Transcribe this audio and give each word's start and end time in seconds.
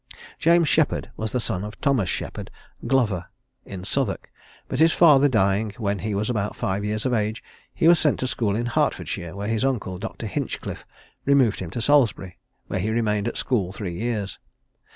James 0.39 0.67
Sheppard 0.67 1.11
was 1.15 1.31
the 1.31 1.39
son 1.39 1.63
of 1.63 1.79
Thomas 1.79 2.09
Sheppard, 2.09 2.49
glover, 2.87 3.27
in 3.67 3.85
Southwark; 3.85 4.31
but 4.67 4.79
his 4.79 4.93
father 4.93 5.29
dying 5.29 5.73
when 5.77 5.99
he 5.99 6.15
was 6.15 6.27
about 6.27 6.55
five 6.55 6.83
years 6.83 7.05
of 7.05 7.13
age, 7.13 7.43
he 7.71 7.87
was 7.87 7.99
sent 7.99 8.19
to 8.21 8.25
school 8.25 8.55
in 8.55 8.65
Hertfordshire, 8.65 9.35
whence 9.35 9.51
his 9.51 9.63
uncle, 9.63 9.99
Dr. 9.99 10.25
Hinchcliffe, 10.25 10.87
removed 11.25 11.59
him 11.59 11.69
to 11.69 11.81
Salisbury, 11.81 12.39
where 12.65 12.79
he 12.79 12.89
remained 12.89 13.27
at 13.27 13.37
school 13.37 13.71
three 13.71 13.93
years. 13.93 14.39